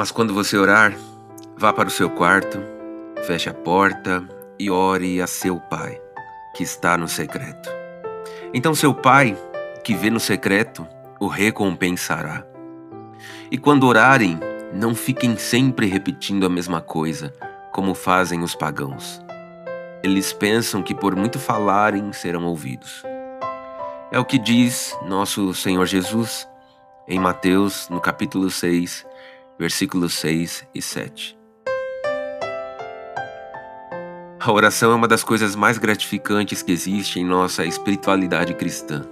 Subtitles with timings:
[0.00, 0.96] Mas quando você orar,
[1.58, 2.58] vá para o seu quarto,
[3.24, 4.26] feche a porta
[4.58, 6.00] e ore a seu pai,
[6.56, 7.68] que está no secreto.
[8.54, 9.36] Então seu pai,
[9.84, 10.88] que vê no secreto,
[11.20, 12.46] o recompensará.
[13.50, 14.40] E quando orarem,
[14.72, 17.34] não fiquem sempre repetindo a mesma coisa,
[17.70, 19.22] como fazem os pagãos.
[20.02, 23.02] Eles pensam que por muito falarem serão ouvidos.
[24.10, 26.48] É o que diz nosso Senhor Jesus
[27.06, 29.09] em Mateus, no capítulo 6,
[29.60, 31.38] versículos 6 e 7.
[34.40, 39.04] A oração é uma das coisas mais gratificantes que existe em nossa espiritualidade cristã.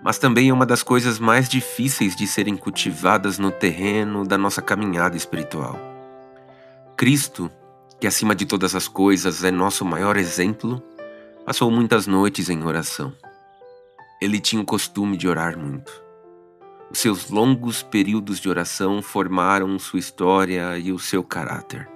[0.00, 4.62] Mas também é uma das coisas mais difíceis de serem cultivadas no terreno da nossa
[4.62, 5.76] caminhada espiritual.
[6.96, 7.50] Cristo,
[7.98, 10.80] que acima de todas as coisas é nosso maior exemplo,
[11.44, 13.12] passou muitas noites em oração.
[14.20, 16.01] Ele tinha o costume de orar muito.
[16.94, 21.88] Seus longos períodos de oração formaram sua história e o seu caráter.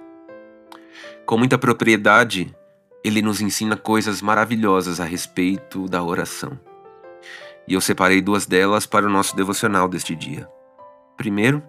[1.23, 2.55] Com muita propriedade,
[3.03, 6.59] ele nos ensina coisas maravilhosas a respeito da oração.
[7.67, 10.49] E eu separei duas delas para o nosso devocional deste dia.
[11.15, 11.61] Primeiro,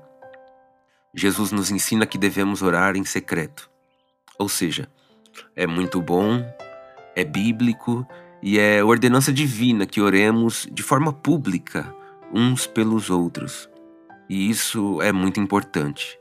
[1.14, 3.68] Jesus nos ensina que devemos orar em secreto.
[4.38, 4.88] Ou seja,
[5.54, 6.42] é muito bom,
[7.14, 8.06] é bíblico
[8.42, 11.94] e é ordenança divina que oremos de forma pública
[12.32, 13.68] uns pelos outros.
[14.28, 16.18] E isso é muito importante.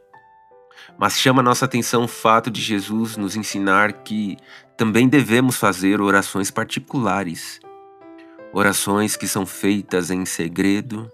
[0.97, 4.38] Mas chama nossa atenção o fato de Jesus nos ensinar que
[4.75, 7.59] também devemos fazer orações particulares.
[8.53, 11.11] Orações que são feitas em segredo,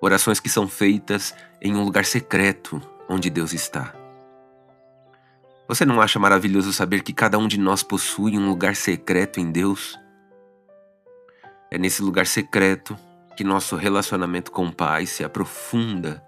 [0.00, 3.94] orações que são feitas em um lugar secreto onde Deus está.
[5.66, 9.50] Você não acha maravilhoso saber que cada um de nós possui um lugar secreto em
[9.50, 9.98] Deus?
[11.70, 12.96] É nesse lugar secreto
[13.36, 16.22] que nosso relacionamento com o Pai se aprofunda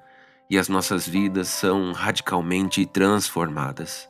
[0.49, 4.09] e as nossas vidas são radicalmente transformadas.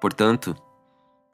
[0.00, 0.56] Portanto,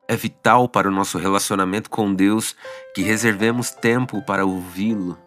[0.07, 2.57] é vital para o nosso relacionamento com Deus
[2.95, 5.19] que reservemos tempo para ouvi-lo.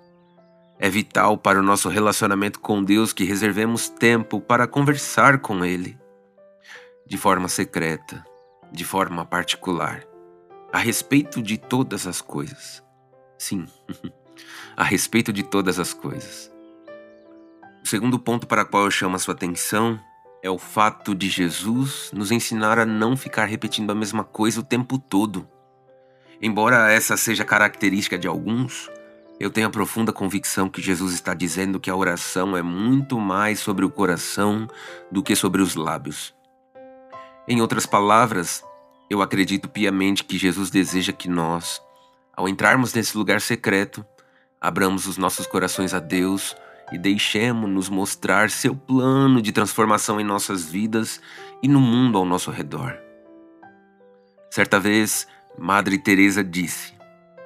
[0.80, 5.98] É vital para o nosso relacionamento com Deus que reservemos tempo para conversar com Ele,
[7.06, 8.26] de forma secreta,
[8.72, 10.04] de forma particular,
[10.74, 12.84] a respeito de todas as coisas.
[13.38, 13.68] Sim.
[14.76, 16.52] a respeito de todas as coisas.
[17.84, 20.00] O segundo ponto para o qual eu chamo a sua atenção
[20.44, 24.64] é o fato de Jesus nos ensinar a não ficar repetindo a mesma coisa o
[24.64, 25.48] tempo todo.
[26.42, 28.90] Embora essa seja característica de alguns,
[29.40, 33.60] eu tenho a profunda convicção que Jesus está dizendo que a oração é muito mais
[33.60, 34.68] sobre o coração
[35.12, 36.34] do que sobre os lábios.
[37.48, 38.64] Em outras palavras,
[39.10, 41.82] eu acredito piamente que Jesus deseja que nós,
[42.36, 44.06] ao entrarmos nesse lugar secreto,
[44.62, 46.56] Abramos os nossos corações a Deus
[46.92, 51.20] e deixemos-nos mostrar seu plano de transformação em nossas vidas
[51.64, 52.96] e no mundo ao nosso redor.
[54.52, 55.26] Certa vez,
[55.58, 56.94] Madre Teresa disse: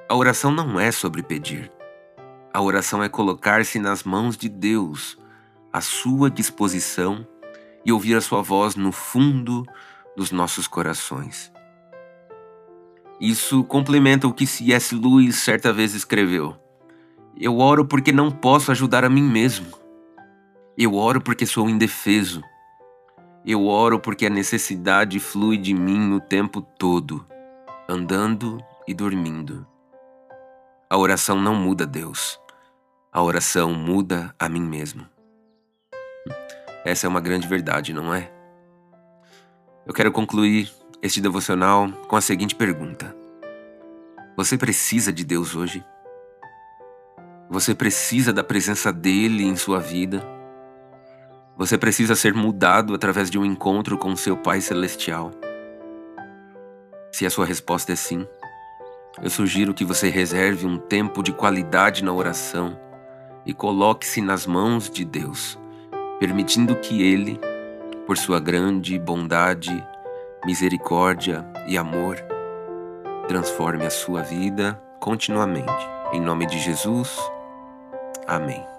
[0.06, 1.72] A oração não é sobre pedir.
[2.52, 5.16] A oração é colocar-se nas mãos de Deus,
[5.72, 7.26] à sua disposição
[7.82, 9.64] e ouvir a sua voz no fundo
[10.14, 11.50] dos nossos corações.
[13.18, 14.94] Isso complementa o que C.S.
[14.94, 16.65] Lewis certa vez escreveu.
[17.38, 19.66] Eu oro porque não posso ajudar a mim mesmo.
[20.76, 22.42] Eu oro porque sou indefeso.
[23.44, 27.26] Eu oro porque a necessidade flui de mim o tempo todo,
[27.86, 28.58] andando
[28.88, 29.66] e dormindo.
[30.88, 32.40] A oração não muda Deus.
[33.12, 35.06] A oração muda a mim mesmo.
[36.86, 38.32] Essa é uma grande verdade, não é?
[39.86, 40.72] Eu quero concluir
[41.02, 43.14] este devocional com a seguinte pergunta:
[44.36, 45.84] Você precisa de Deus hoje?
[47.48, 50.20] Você precisa da presença dele em sua vida.
[51.56, 55.30] Você precisa ser mudado através de um encontro com seu Pai Celestial.
[57.12, 58.26] Se a sua resposta é sim,
[59.22, 62.78] eu sugiro que você reserve um tempo de qualidade na oração
[63.46, 65.56] e coloque-se nas mãos de Deus,
[66.18, 67.38] permitindo que Ele,
[68.06, 69.82] por sua grande bondade,
[70.44, 72.16] misericórdia e amor,
[73.28, 75.88] transforme a sua vida continuamente.
[76.12, 77.18] Em nome de Jesus,
[78.26, 78.75] Amém.